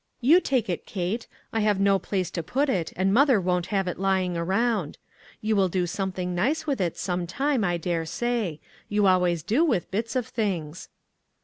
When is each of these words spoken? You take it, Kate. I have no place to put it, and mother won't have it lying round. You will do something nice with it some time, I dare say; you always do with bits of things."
You 0.19 0.39
take 0.39 0.67
it, 0.67 0.87
Kate. 0.87 1.27
I 1.53 1.59
have 1.59 1.79
no 1.79 1.99
place 1.99 2.31
to 2.31 2.41
put 2.41 2.69
it, 2.69 2.91
and 2.95 3.13
mother 3.13 3.39
won't 3.39 3.67
have 3.67 3.87
it 3.87 3.99
lying 3.99 4.33
round. 4.33 4.97
You 5.41 5.55
will 5.55 5.69
do 5.69 5.85
something 5.85 6.33
nice 6.33 6.65
with 6.65 6.81
it 6.81 6.97
some 6.97 7.27
time, 7.27 7.63
I 7.63 7.77
dare 7.77 8.07
say; 8.07 8.59
you 8.89 9.05
always 9.05 9.43
do 9.43 9.63
with 9.63 9.91
bits 9.91 10.15
of 10.15 10.25
things." 10.25 10.89